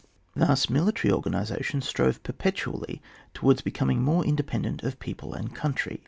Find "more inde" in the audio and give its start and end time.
4.01-4.41